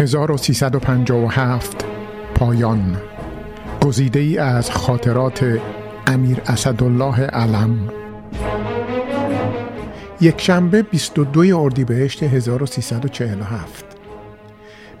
1357 0.00 1.84
پایان. 2.34 2.96
گزیده 3.82 4.20
ای 4.20 4.38
از 4.38 4.70
خاطرات 4.70 5.60
امیر 6.06 6.40
اسدالله 6.46 7.20
علم. 7.20 7.92
یک 10.20 10.40
شنبه 10.40 10.82
22 10.82 11.58
اردیبهشت 11.58 12.22
1347 12.22 13.84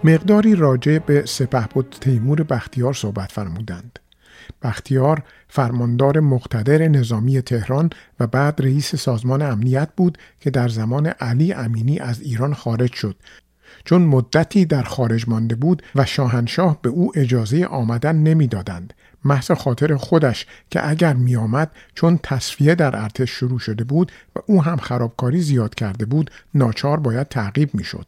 مقداری 0.04 0.54
راجع 0.54 0.98
به 0.98 1.22
سپهبد 1.26 1.90
تیمور 2.00 2.42
بختیار 2.42 2.94
صحبت 2.94 3.32
فرمودند. 3.32 3.98
بختیار 4.62 5.22
فرماندار 5.48 6.20
مقتدر 6.20 6.88
نظامی 6.88 7.42
تهران 7.42 7.90
و 8.20 8.26
بعد 8.26 8.62
رئیس 8.62 8.94
سازمان 8.94 9.42
امنیت 9.42 9.88
بود 9.96 10.18
که 10.40 10.50
در 10.50 10.68
زمان 10.68 11.06
علی 11.06 11.52
امینی 11.52 11.98
از 11.98 12.20
ایران 12.20 12.54
خارج 12.54 12.92
شد. 12.92 13.16
چون 13.84 14.02
مدتی 14.02 14.64
در 14.64 14.82
خارج 14.82 15.28
مانده 15.28 15.54
بود 15.54 15.82
و 15.94 16.04
شاهنشاه 16.04 16.78
به 16.82 16.88
او 16.88 17.12
اجازه 17.14 17.64
آمدن 17.64 18.16
نمی‌دادند 18.16 18.94
محض 19.24 19.50
خاطر 19.50 19.96
خودش 19.96 20.46
که 20.70 20.88
اگر 20.88 21.12
میآمد 21.12 21.70
چون 21.94 22.18
تصفیه 22.22 22.74
در 22.74 22.96
ارتش 22.96 23.30
شروع 23.30 23.58
شده 23.58 23.84
بود 23.84 24.12
و 24.36 24.40
او 24.46 24.62
هم 24.62 24.76
خرابکاری 24.76 25.40
زیاد 25.40 25.74
کرده 25.74 26.04
بود 26.04 26.30
ناچار 26.54 27.00
باید 27.00 27.28
تعقیب 27.28 27.74
می‌شد 27.74 28.06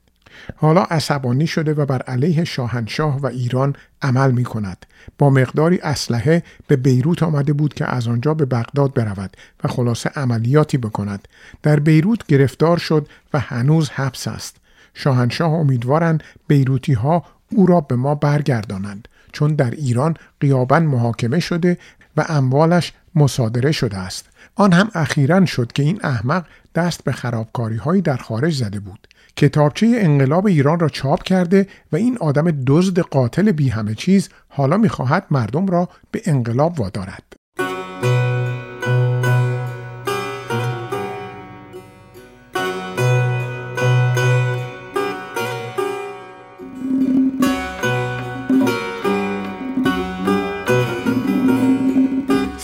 حالا 0.57 0.83
عصبانی 0.83 1.47
شده 1.47 1.75
و 1.75 1.87
بر 1.87 2.03
علیه 2.03 2.45
شاهنشاه 2.45 3.21
و 3.21 3.27
ایران 3.27 3.75
عمل 4.03 4.31
می 4.31 4.45
کند. 4.45 4.87
با 5.19 5.31
مقداری 5.31 5.79
اسلحه 5.79 6.43
به 6.67 6.77
بیروت 6.77 7.23
آمده 7.23 7.53
بود 7.53 7.75
که 7.75 7.95
از 7.95 8.09
آنجا 8.09 8.35
به 8.35 8.45
بغداد 8.45 8.95
برود 8.95 9.37
و 9.65 9.69
خلاصه 9.69 10.11
عملیاتی 10.17 10.79
بکند. 10.79 11.29
در 11.63 11.81
بیروت 11.81 12.27
گرفتار 12.27 12.79
شد 12.79 13.09
و 13.35 13.39
هنوز 13.39 13.91
حبس 13.91 14.29
است. 14.29 14.57
شاهنشاه 14.95 15.53
امیدوارند 15.53 16.23
بیروتی 16.47 16.93
ها 16.93 17.25
او 17.51 17.67
را 17.67 17.81
به 17.81 17.97
ما 17.97 18.15
برگردانند 18.15 19.09
چون 19.33 19.55
در 19.55 19.71
ایران 19.71 20.17
قیابا 20.41 20.81
محاکمه 20.81 21.41
شده 21.41 21.79
و 22.17 22.25
اموالش 22.29 22.93
مصادره 23.15 23.73
شده 23.73 23.99
است. 23.99 24.29
آن 24.55 24.73
هم 24.73 24.91
اخیرا 24.95 25.47
شد 25.47 25.73
که 25.73 25.83
این 25.83 26.01
احمق 26.03 26.45
دست 26.75 27.05
به 27.05 27.13
خرابکاری 27.13 27.77
هایی 27.77 28.03
در 28.03 28.17
خارج 28.17 28.55
زده 28.55 28.81
بود. 28.81 29.09
کتابچه 29.37 29.93
انقلاب 29.97 30.47
ایران 30.47 30.81
را 30.81 30.89
چاپ 30.89 31.23
کرده 31.23 31.67
و 31.93 31.97
این 31.97 32.19
آدم 32.21 32.65
دزد 32.67 32.99
قاتل 32.99 33.53
بی 33.53 33.69
همه 33.69 33.95
چیز 33.95 34.29
حالا 34.49 34.77
می‌خواهد 34.77 35.27
مردم 35.31 35.67
را 35.67 35.89
به 36.11 36.23
انقلاب 36.25 36.81
وادارد. 36.81 37.23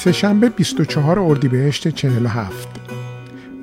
سهشنبه 0.08 0.48
24 0.48 1.18
اردیبهشت 1.20 1.88
47 1.88 2.68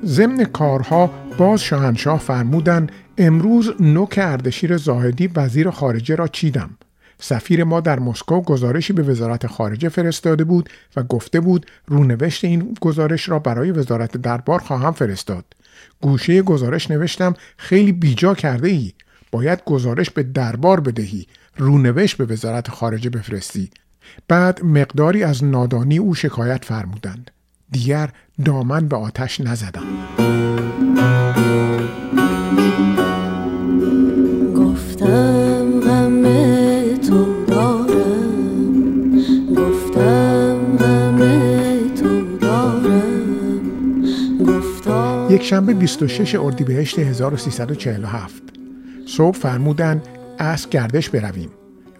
ضمن 0.04 0.44
کارها 0.44 1.10
باز 1.38 1.60
شاهنشاه 1.60 2.18
فرمودن 2.18 2.86
امروز 3.18 3.72
نوک 3.80 4.14
اردشیر 4.22 4.76
زاهدی 4.76 5.30
وزیر 5.36 5.70
خارجه 5.70 6.14
را 6.14 6.28
چیدم. 6.28 6.70
سفیر 7.20 7.64
ما 7.64 7.80
در 7.80 7.98
مسکو 7.98 8.40
گزارشی 8.40 8.92
به 8.92 9.02
وزارت 9.02 9.46
خارجه 9.46 9.88
فرستاده 9.88 10.44
بود 10.44 10.70
و 10.96 11.02
گفته 11.02 11.40
بود 11.40 11.66
رونوشت 11.86 12.44
این 12.44 12.74
گزارش 12.80 13.28
را 13.28 13.38
برای 13.38 13.70
وزارت 13.70 14.16
دربار 14.16 14.60
خواهم 14.60 14.92
فرستاد. 14.92 15.44
گوشه 16.00 16.42
گزارش 16.42 16.90
نوشتم 16.90 17.34
خیلی 17.56 17.92
بیجا 17.92 18.34
کرده 18.34 18.68
ای 18.68 18.92
باید 19.32 19.64
گزارش 19.64 20.10
به 20.10 20.22
دربار 20.22 20.80
بدهی. 20.80 21.26
رونوشت 21.56 22.16
به 22.16 22.24
وزارت 22.24 22.70
خارجه 22.70 23.10
بفرستی. 23.10 23.70
بعد 24.28 24.64
مقداری 24.64 25.22
از 25.22 25.44
نادانی 25.44 25.98
او 25.98 26.14
شکایت 26.14 26.64
فرمودند. 26.64 27.30
دیگر 27.70 28.10
دامن 28.44 28.88
به 28.88 28.96
آتش 28.96 29.40
نزدم 29.40 29.86
گفتم 34.56 35.80
غم 35.80 36.22
تو 36.96 37.44
دارم. 37.44 39.16
گفتم 39.56 40.76
غم 40.76 41.18
تو 41.94 42.38
دارم. 42.38 43.62
گفتم 44.46 45.26
یک 45.30 45.42
شنبه 45.42 45.74
26 45.74 46.34
اردیبهشت 46.34 46.98
1347 46.98 48.42
صبح 49.06 49.36
فرمودن 49.36 50.02
از 50.38 50.68
گردش 50.70 51.10
برویم. 51.10 51.50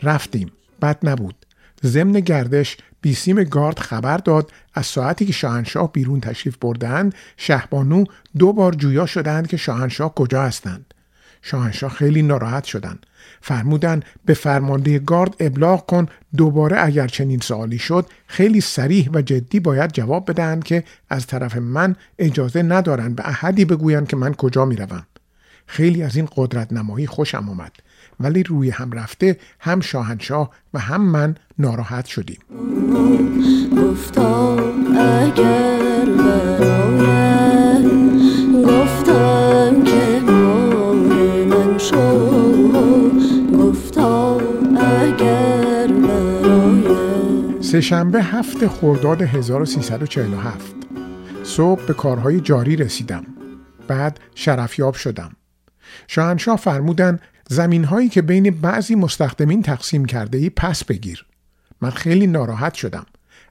رفتیم. 0.02 0.50
بد 0.82 0.98
نبود. 1.02 1.45
ضمن 1.86 2.12
گردش 2.12 2.76
بیسیم 3.00 3.44
گارد 3.44 3.78
خبر 3.78 4.16
داد. 4.16 4.52
از 4.74 4.86
ساعتی 4.86 5.26
که 5.26 5.32
شاهنشاه 5.32 5.92
بیرون 5.92 6.20
تشریف 6.20 6.56
بردند 6.56 7.14
شهبانو 7.36 8.04
دو 8.38 8.52
بار 8.52 8.74
جویا 8.74 9.06
شدند 9.06 9.46
که 9.46 9.56
شاهنشاه 9.56 10.14
کجا 10.14 10.42
هستند. 10.42 10.94
شاهنشاه 11.42 11.90
خیلی 11.90 12.22
ناراحت 12.22 12.64
شدند. 12.64 13.06
فرمودند 13.40 14.04
به 14.24 14.34
فرمانده 14.34 14.98
گارد 14.98 15.34
ابلاغ 15.40 15.86
کن. 15.86 16.06
دوباره 16.36 16.84
اگر 16.84 17.06
چنین 17.06 17.40
سوالی 17.40 17.78
شد 17.78 18.06
خیلی 18.26 18.60
سریح 18.60 19.10
و 19.14 19.22
جدی 19.22 19.60
باید 19.60 19.92
جواب 19.92 20.30
بدهند 20.30 20.64
که 20.64 20.84
از 21.10 21.26
طرف 21.26 21.56
من 21.56 21.96
اجازه 22.18 22.62
ندارند 22.62 23.16
به 23.16 23.28
احدی 23.28 23.64
بگویند 23.64 24.08
که 24.08 24.16
من 24.16 24.34
کجا 24.34 24.64
می‌روم. 24.64 25.06
خیلی 25.66 26.02
از 26.02 26.16
این 26.16 26.28
قدرت 26.36 26.72
نمایی 26.72 27.06
خوشم 27.06 27.48
آمد 27.48 27.72
ولی 28.20 28.42
روی 28.42 28.70
هم 28.70 28.92
رفته 28.92 29.36
هم 29.60 29.80
شاهنشاه 29.80 30.50
و 30.74 30.78
هم 30.78 31.02
من 31.02 31.34
ناراحت 31.58 32.06
شدیم. 32.06 32.38
گفتا 33.76 34.58
اگر 34.96 36.06
گفتم 38.64 39.84
که 39.84 40.20
من 41.50 41.78
شو 41.78 42.28
گفتا 43.58 44.40
اگر 44.76 45.86
برایت 45.86 47.62
سهشنبه 47.62 48.22
هفت 48.22 48.66
خرداد 48.66 49.22
1347 49.22 50.76
صبح 51.42 51.86
به 51.86 51.94
کارهای 51.94 52.40
جاری 52.40 52.76
رسیدم. 52.76 53.24
بعد 53.88 54.20
شرفیاب 54.34 54.94
شدم. 54.94 55.30
شاهنشاه 56.06 56.56
فرمودن 56.56 57.18
زمین 57.48 57.84
هایی 57.84 58.08
که 58.08 58.22
بین 58.22 58.50
بعضی 58.50 58.94
مستخدمین 58.94 59.62
تقسیم 59.62 60.04
کرده 60.04 60.38
ای 60.38 60.50
پس 60.50 60.84
بگیر. 60.84 61.26
من 61.80 61.90
خیلی 61.90 62.26
ناراحت 62.26 62.74
شدم. 62.74 63.06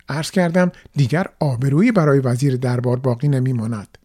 عرض 0.09 0.31
کردم 0.31 0.71
دیگر 0.95 1.27
آبرویی 1.39 1.91
برای 1.91 2.19
وزیر 2.19 2.55
دربار 2.55 2.97
باقی 2.97 3.27
نمیماند. 3.27 3.97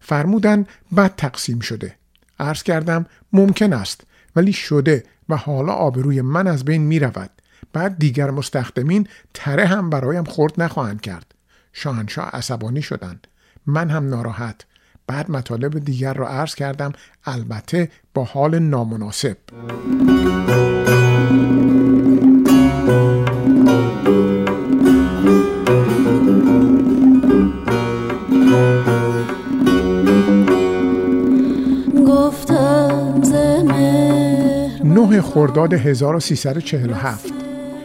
فرمودن 0.00 0.66
بد 0.96 1.14
تقسیم 1.16 1.60
شده. 1.60 1.94
عرض 2.40 2.62
کردم 2.62 3.06
ممکن 3.32 3.72
است 3.72 4.00
ولی 4.36 4.52
شده 4.52 5.04
و 5.28 5.36
حالا 5.36 5.72
آبروی 5.72 6.20
من 6.20 6.46
از 6.46 6.64
بین 6.64 6.82
می 6.82 6.98
رود. 6.98 7.30
بعد 7.72 7.98
دیگر 7.98 8.30
مستخدمین 8.30 9.08
تره 9.34 9.66
هم 9.66 9.90
برایم 9.90 10.24
خورد 10.24 10.62
نخواهند 10.62 11.00
کرد. 11.00 11.34
شاهنشاه 11.72 12.28
عصبانی 12.28 12.82
شدند. 12.82 13.26
من 13.66 13.90
هم 13.90 14.08
ناراحت. 14.08 14.64
بعد 15.08 15.30
مطالب 15.30 15.78
دیگر 15.78 16.14
را 16.14 16.28
عرض 16.28 16.54
کردم. 16.54 16.92
البته 17.24 17.88
با 18.14 18.24
حال 18.24 18.58
نامناسب. 18.58 19.36
نه 34.84 35.22
خرداد 35.22 35.72
1347 35.72 37.32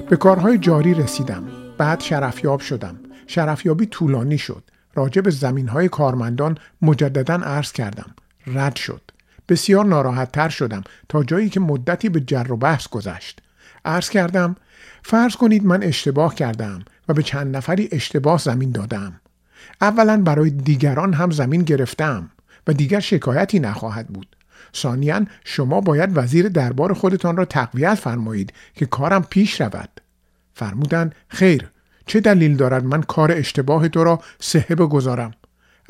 به 0.10 0.16
کارهای 0.16 0.58
جاری 0.58 0.94
رسیدم. 0.94 1.44
بعد 1.78 2.00
شرفیاب 2.00 2.60
شدم. 2.60 2.96
شرفیابی 3.28 3.86
طولانی 3.86 4.38
شد. 4.38 4.64
راجع 4.96 5.22
به 5.22 5.32
زمین 5.32 5.68
های 5.68 5.90
کارمندان 5.90 6.58
مجددا 6.82 7.36
عرض 7.36 7.72
کردم. 7.72 8.16
رد 8.48 8.76
شد. 8.76 9.02
بسیار 9.50 9.86
ناراحت 9.86 10.32
تر 10.32 10.50
شدم 10.50 10.84
تا 11.10 11.24
جایی 11.24 11.50
که 11.50 11.60
مدتی 11.60 12.10
به 12.10 12.20
جر 12.20 12.52
و 12.52 12.58
بحث 12.58 12.88
گذشت. 12.88 13.42
عرض 13.86 14.10
کردم 14.10 14.56
فرض 15.04 15.36
کنید 15.36 15.66
من 15.66 15.84
اشتباه 15.84 16.36
کردم 16.36 16.86
و 17.10 17.14
به 17.14 17.24
چند 17.24 17.56
نفری 17.56 17.90
اشتباه 17.92 18.40
زمین 18.40 18.72
دادم. 18.72 19.22
اولا 19.82 20.22
برای 20.22 20.50
دیگران 20.50 21.14
هم 21.14 21.32
زمین 21.32 21.62
گرفتم 21.62 22.30
و 22.68 22.74
دیگر 22.74 23.00
شکایتی 23.00 23.60
نخواهد 23.60 24.08
بود. 24.08 24.36
ثانیا 24.76 25.26
شما 25.44 25.82
باید 25.82 26.18
وزیر 26.18 26.50
دربار 26.50 26.94
خودتان 26.94 27.38
را 27.38 27.46
تقویت 27.46 27.96
فرمایید 27.96 28.54
که 28.76 28.86
کارم 28.86 29.24
پیش 29.24 29.62
رود. 29.62 30.02
فرمودند 30.54 31.16
خیر. 31.28 31.73
چه 32.06 32.20
دلیل 32.20 32.56
دارد 32.56 32.86
من 32.86 33.02
کار 33.02 33.32
اشتباه 33.32 33.88
تو 33.88 34.04
را 34.04 34.20
صحه 34.40 34.76
بگذارم؟ 34.76 35.34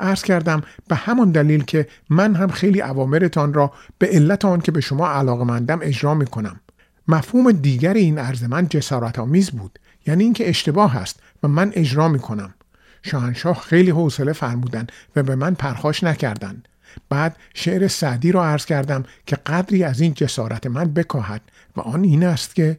عرض 0.00 0.22
کردم 0.22 0.62
به 0.88 0.96
همان 0.96 1.30
دلیل 1.30 1.64
که 1.64 1.88
من 2.10 2.34
هم 2.34 2.48
خیلی 2.48 2.82
اوامرتان 2.82 3.54
را 3.54 3.72
به 3.98 4.06
علت 4.06 4.44
آن 4.44 4.60
که 4.60 4.72
به 4.72 4.80
شما 4.80 5.08
علاقمندم 5.08 5.78
اجرا 5.82 6.14
می 6.14 6.26
کنم. 6.26 6.60
مفهوم 7.08 7.52
دیگر 7.52 7.94
این 7.94 8.18
عرض 8.18 8.44
من 8.44 8.68
جسارت 8.68 9.18
آمیز 9.18 9.50
بود 9.50 9.78
یعنی 10.06 10.24
اینکه 10.24 10.48
اشتباه 10.48 10.96
است 10.96 11.20
و 11.42 11.48
من 11.48 11.72
اجرا 11.74 12.08
می 12.08 12.18
کنم. 12.18 12.54
شاهنشاه 13.02 13.60
خیلی 13.60 13.90
حوصله 13.90 14.32
فرمودند 14.32 14.92
و 15.16 15.22
به 15.22 15.36
من 15.36 15.54
پرخاش 15.54 16.04
نکردند. 16.04 16.68
بعد 17.08 17.36
شعر 17.54 17.88
سعدی 17.88 18.32
را 18.32 18.46
عرض 18.46 18.64
کردم 18.64 19.04
که 19.26 19.36
قدری 19.36 19.84
از 19.84 20.00
این 20.00 20.14
جسارت 20.14 20.66
من 20.66 20.84
بکاهد 20.84 21.40
و 21.76 21.80
آن 21.80 22.04
این 22.04 22.24
است 22.24 22.54
که 22.54 22.78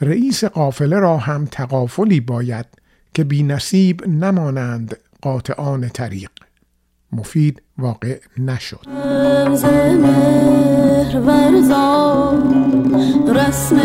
رئیس 0.00 0.44
قافله 0.44 0.98
را 0.98 1.16
هم 1.16 1.44
تقافلی 1.44 2.20
باید 2.20 2.66
که 3.14 3.24
بی 3.24 3.42
نصیب 3.42 4.08
نمانند 4.08 4.96
قاطعان 5.22 5.88
طریق. 5.88 6.30
مفید 7.12 7.62
واقع 7.78 8.20
نشد. 8.38 8.86
رسم 13.28 13.76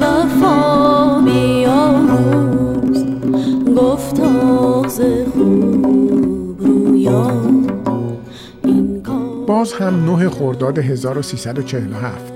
وفا 0.00 1.20
بیاموز 1.20 3.04
خوب 5.32 6.60
رویان. 6.60 7.66
باز 9.46 9.72
هم 9.72 10.16
9 10.16 10.28
خرداد 10.28 10.78
1347 10.78 12.32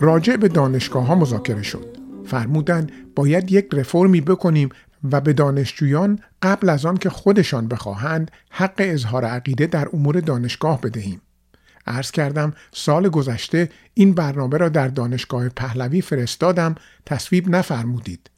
راجع 0.00 0.36
به 0.36 0.48
دانشگاه 0.48 1.06
ها 1.06 1.14
مذاکره 1.14 1.62
شد. 1.62 1.97
فرمودند 2.28 2.92
باید 3.14 3.52
یک 3.52 3.66
رفرمی 3.72 4.20
بکنیم 4.20 4.68
و 5.12 5.20
به 5.20 5.32
دانشجویان 5.32 6.18
قبل 6.42 6.68
از 6.68 6.86
آن 6.86 6.96
که 6.96 7.10
خودشان 7.10 7.68
بخواهند 7.68 8.30
حق 8.50 8.74
اظهار 8.78 9.24
عقیده 9.24 9.66
در 9.66 9.88
امور 9.92 10.20
دانشگاه 10.20 10.80
بدهیم. 10.80 11.20
عرض 11.86 12.10
کردم 12.10 12.52
سال 12.72 13.08
گذشته 13.08 13.68
این 13.94 14.14
برنامه 14.14 14.56
را 14.56 14.68
در 14.68 14.88
دانشگاه 14.88 15.48
پهلوی 15.48 16.00
فرستادم 16.00 16.74
تصویب 17.06 17.48
نفرمودید. 17.48 18.30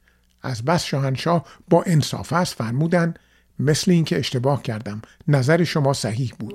از 0.42 0.64
بس 0.64 0.84
شاهنشاه 0.84 1.44
با 1.68 1.82
انصاف 1.86 2.32
است 2.32 2.54
فرمودند 2.54 3.18
مثل 3.58 3.90
اینکه 3.90 4.18
اشتباه 4.18 4.62
کردم 4.62 5.02
نظر 5.28 5.64
شما 5.64 5.92
صحیح 5.92 6.32
بود. 6.38 6.54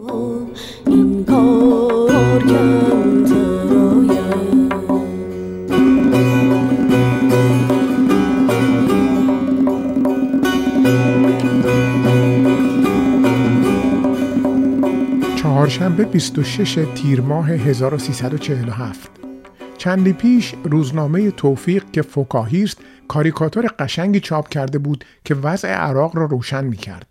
چهارشنبه 15.75 16.05
26 16.05 16.79
تیر 16.95 17.21
ماه 17.21 17.49
1347 17.49 19.11
چندی 19.77 20.13
پیش 20.13 20.53
روزنامه 20.63 21.31
توفیق 21.31 21.83
که 21.91 22.01
فکاهی 22.01 22.63
است 22.63 22.77
کاریکاتور 23.07 23.67
قشنگی 23.79 24.19
چاپ 24.19 24.49
کرده 24.49 24.77
بود 24.77 25.05
که 25.25 25.35
وضع 25.35 25.67
عراق 25.67 26.15
را 26.15 26.25
روشن 26.25 26.63
می 26.63 26.77
کرد. 26.77 27.07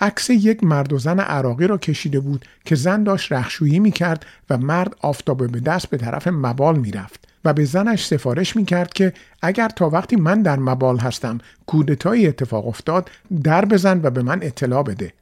عکس 0.00 0.30
یک 0.30 0.64
مرد 0.64 0.92
و 0.92 0.98
زن 0.98 1.20
عراقی 1.20 1.66
را 1.66 1.78
کشیده 1.78 2.20
بود 2.20 2.44
که 2.64 2.74
زن 2.74 3.02
داشت 3.02 3.32
رخشویی 3.32 3.78
می 3.78 3.90
کرد 3.90 4.26
و 4.50 4.58
مرد 4.58 4.96
آفتابه 5.00 5.46
به 5.46 5.60
دست 5.60 5.90
به 5.90 5.96
طرف 5.96 6.28
مبال 6.28 6.78
می 6.78 6.90
رفت 6.90 7.28
و 7.44 7.52
به 7.52 7.64
زنش 7.64 8.06
سفارش 8.06 8.56
می 8.56 8.64
کرد 8.64 8.92
که 8.92 9.12
اگر 9.42 9.68
تا 9.68 9.90
وقتی 9.90 10.16
من 10.16 10.42
در 10.42 10.58
مبال 10.58 10.98
هستم 10.98 11.38
کودتایی 11.66 12.26
اتفاق 12.26 12.68
افتاد 12.68 13.10
در 13.44 13.64
بزن 13.64 14.00
و 14.02 14.10
به 14.10 14.22
من 14.22 14.38
اطلاع 14.42 14.82
بده 14.82 15.12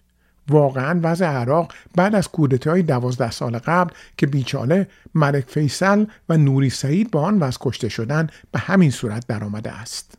واقعا 0.49 1.01
وضع 1.03 1.27
عراق 1.27 1.73
بعد 1.97 2.15
از 2.15 2.29
کودتای 2.29 2.83
دوازده 2.83 3.31
سال 3.31 3.59
قبل 3.59 3.91
که 4.17 4.27
بیچاله 4.27 4.89
ملک 5.15 5.45
فیصل 5.49 6.05
و 6.29 6.37
نوری 6.37 6.71
سعید 6.71 7.11
با 7.11 7.23
آن 7.23 7.39
وضع 7.39 7.59
کشته 7.61 7.89
شدن 7.89 8.27
به 8.53 8.59
همین 8.59 8.91
صورت 8.91 9.27
درآمده 9.27 9.73
است. 9.73 10.19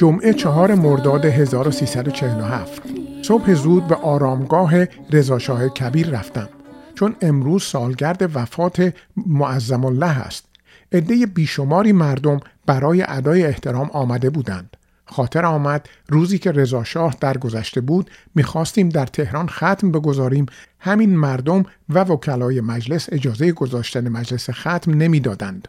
جمعه 0.00 0.32
چهار 0.32 0.74
مرداد 0.74 1.24
1347 1.24 2.99
صبح 3.30 3.54
زود 3.54 3.86
به 3.86 3.94
آرامگاه 3.94 4.84
رضاشاه 5.10 5.68
کبیر 5.68 6.10
رفتم 6.10 6.48
چون 6.94 7.16
امروز 7.20 7.62
سالگرد 7.62 8.30
وفات 8.36 8.94
معظم 9.26 9.84
الله 9.84 10.18
است. 10.18 10.44
عده 10.92 11.26
بیشماری 11.26 11.92
مردم 11.92 12.40
برای 12.66 13.04
ادای 13.08 13.44
احترام 13.44 13.90
آمده 13.90 14.30
بودند. 14.30 14.76
خاطر 15.04 15.44
آمد 15.44 15.88
روزی 16.08 16.38
که 16.38 16.52
رضاشاه 16.52 17.16
درگذشته 17.20 17.80
بود 17.80 18.10
می‌خواستیم 18.34 18.88
در 18.88 19.06
تهران 19.06 19.46
ختم 19.48 19.92
بگذاریم. 19.92 20.46
همین 20.80 21.16
مردم 21.16 21.64
و 21.88 22.04
وکلای 22.04 22.60
مجلس 22.60 23.08
اجازه 23.12 23.52
گذاشتن 23.52 24.08
مجلس 24.08 24.50
ختم 24.50 24.94
نمی‌دادند. 24.94 25.68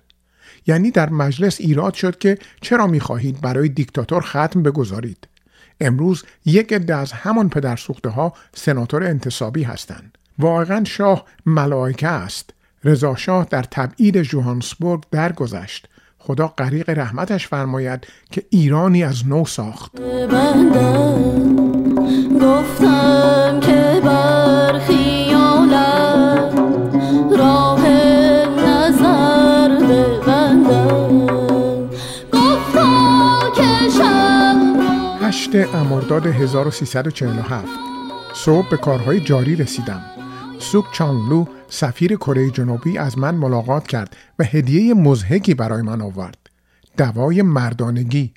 یعنی 0.68 0.92
در 0.92 1.10
مجلس 1.10 1.62
ایراد 1.62 1.94
شد 1.94 2.18
که 2.18 2.38
چرا 2.62 2.88
می‌خواهید 2.88 3.42
برای 3.42 3.70
دیکتاتور 3.70 4.22
ختم 4.22 4.64
بگذارید؟ 4.64 5.28
امروز 5.82 6.24
یک 6.46 6.74
عده 6.74 6.96
از 6.96 7.12
همان 7.12 7.50
پدر 7.50 7.76
سوخته 7.76 8.10
ها 8.10 8.34
سناتور 8.54 9.04
انتصابی 9.04 9.64
هستند. 9.64 10.18
واقعا 10.40 10.84
شاه 10.84 11.26
ملائکه 11.46 12.08
است. 12.08 12.50
رضا 12.84 13.16
شاه 13.16 13.48
در 13.50 13.64
تبعید 13.64 14.22
جوهانسبورگ 14.22 15.04
درگذشت. 15.12 15.88
خدا 16.20 16.48
غریق 16.48 16.90
رحمتش 16.90 17.48
فرماید 17.48 18.08
که 18.32 18.44
ایرانی 18.50 19.04
از 19.04 19.28
نو 19.28 19.46
ساخت. 19.46 19.92
گفتم 22.42 23.60
که 23.60 24.02
28 35.52 35.76
امرداد 35.76 36.28
1347 36.28 37.68
صبح 38.34 38.70
به 38.70 38.78
کارهای 38.78 39.20
جاری 39.20 39.56
رسیدم. 39.56 40.02
سوک 40.60 40.86
چانلو 40.92 41.46
سفیر 41.70 42.16
کره 42.16 42.50
جنوبی 42.50 42.98
از 42.98 43.18
من 43.18 43.36
ملاقات 43.36 43.88
کرد 43.88 44.16
و 44.40 44.44
هدیه 44.44 44.94
مزهکی 44.94 45.54
برای 45.54 45.82
من 45.82 46.02
آورد. 46.02 46.38
دوای 46.98 47.42
مردانگی. 47.42 48.34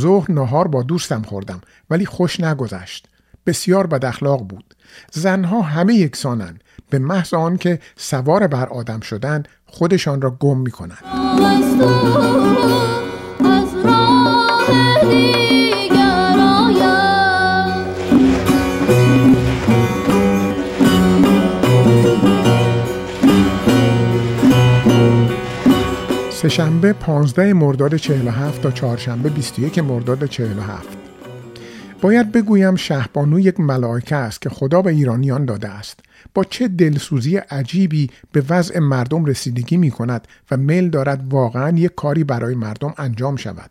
ظهر 0.00 0.32
نهار 0.32 0.68
با 0.68 0.82
دوستم 0.82 1.22
خوردم 1.22 1.60
ولی 1.90 2.06
خوش 2.06 2.40
نگذشت. 2.40 3.08
بسیار 3.46 3.86
بد 3.86 4.04
اخلاق 4.04 4.42
بود. 4.42 4.74
زنها 5.12 5.62
همه 5.62 5.94
یکسانند. 5.94 6.64
به 6.90 6.98
محض 6.98 7.34
آنکه 7.34 7.78
سوار 7.96 8.46
بر 8.46 8.68
آدم 8.68 9.00
شدند 9.00 9.48
خودشان 9.66 10.20
را 10.20 10.30
گم 10.30 10.58
می 10.58 10.70
کنند 10.70 11.04
سهشنبه 26.54 26.92
15 26.92 27.52
مرداد 27.52 27.96
47 27.96 28.62
تا 28.62 28.70
چهارشنبه 28.70 29.28
21 29.28 29.78
مرداد 29.78 30.26
47 30.26 30.88
باید 32.00 32.32
بگویم 32.32 32.76
شهبانو 32.76 33.40
یک 33.40 33.60
ملائکه 33.60 34.16
است 34.16 34.40
که 34.40 34.50
خدا 34.50 34.82
به 34.82 34.90
ایرانیان 34.90 35.44
داده 35.44 35.68
است. 35.68 36.00
با 36.34 36.44
چه 36.44 36.68
دلسوزی 36.68 37.36
عجیبی 37.36 38.10
به 38.32 38.44
وضع 38.48 38.78
مردم 38.78 39.24
رسیدگی 39.24 39.76
می 39.76 39.90
کند 39.90 40.28
و 40.50 40.56
میل 40.56 40.90
دارد 40.90 41.32
واقعا 41.32 41.78
یک 41.78 41.94
کاری 41.94 42.24
برای 42.24 42.54
مردم 42.54 42.94
انجام 42.98 43.36
شود. 43.36 43.70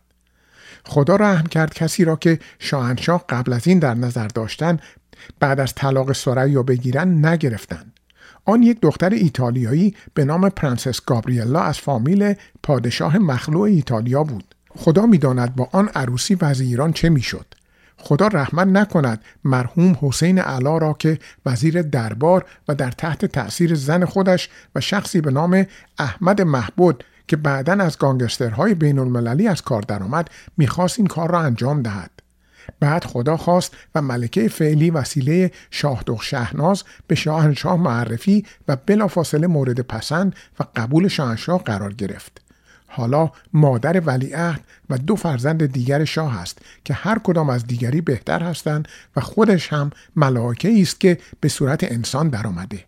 خدا 0.84 1.16
رحم 1.16 1.46
کرد 1.46 1.74
کسی 1.74 2.04
را 2.04 2.16
که 2.16 2.38
شاهنشاه 2.58 3.24
قبل 3.28 3.52
از 3.52 3.66
این 3.66 3.78
در 3.78 3.94
نظر 3.94 4.28
داشتن 4.28 4.78
بعد 5.40 5.60
از 5.60 5.74
طلاق 5.74 6.12
سریا 6.12 6.62
بگیرن 6.62 7.26
نگرفتند. 7.26 7.93
آن 8.44 8.62
یک 8.62 8.80
دختر 8.80 9.10
ایتالیایی 9.10 9.94
به 10.14 10.24
نام 10.24 10.48
پرنسس 10.48 11.00
گابریلا 11.06 11.60
از 11.60 11.78
فامیل 11.78 12.34
پادشاه 12.62 13.18
مخلوع 13.18 13.62
ایتالیا 13.62 14.24
بود. 14.24 14.54
خدا 14.76 15.06
می‌داند 15.06 15.56
با 15.56 15.68
آن 15.72 15.88
عروسی 15.88 16.34
وضع 16.34 16.64
ایران 16.64 16.92
چه 16.92 17.08
می‌شد. 17.08 17.46
خدا 17.96 18.26
رحمت 18.26 18.66
نکند 18.66 19.22
مرحوم 19.44 19.96
حسین 20.00 20.38
علا 20.38 20.78
را 20.78 20.92
که 20.92 21.18
وزیر 21.46 21.82
دربار 21.82 22.44
و 22.68 22.74
در 22.74 22.90
تحت 22.90 23.24
تأثیر 23.24 23.74
زن 23.74 24.04
خودش 24.04 24.48
و 24.74 24.80
شخصی 24.80 25.20
به 25.20 25.30
نام 25.30 25.66
احمد 25.98 26.42
محبود 26.42 27.04
که 27.28 27.36
بعدا 27.36 27.72
از 27.72 27.98
گانگسترهای 27.98 28.74
بین 28.74 28.98
المللی 28.98 29.48
از 29.48 29.62
کار 29.62 29.82
درآمد 29.82 30.30
می‌خواست 30.56 30.98
این 30.98 31.06
کار 31.06 31.30
را 31.30 31.40
انجام 31.40 31.82
دهد. 31.82 32.10
بعد 32.80 33.04
خدا 33.04 33.36
خواست 33.36 33.76
و 33.94 34.02
ملکه 34.02 34.48
فعلی 34.48 34.90
وسیله 34.90 35.50
شاهدخت 35.70 36.22
شهناز 36.22 36.84
به 37.06 37.14
شاهنشاه 37.14 37.76
معرفی 37.76 38.46
و 38.68 38.76
بلافاصله 38.86 39.46
مورد 39.46 39.80
پسند 39.80 40.36
و 40.60 40.64
قبول 40.76 41.08
شاهنشاه 41.08 41.62
قرار 41.62 41.92
گرفت 41.92 42.40
حالا 42.96 43.30
مادر 43.52 44.00
ولیعهد 44.00 44.60
و 44.90 44.98
دو 44.98 45.16
فرزند 45.16 45.66
دیگر 45.66 46.04
شاه 46.04 46.40
است 46.40 46.58
که 46.84 46.94
هر 46.94 47.18
کدام 47.18 47.50
از 47.50 47.66
دیگری 47.66 48.00
بهتر 48.00 48.42
هستند 48.42 48.88
و 49.16 49.20
خودش 49.20 49.72
هم 49.72 49.90
ملائکه 50.16 50.80
است 50.80 51.00
که 51.00 51.18
به 51.40 51.48
صورت 51.48 51.92
انسان 51.92 52.28
درآمده. 52.28 52.84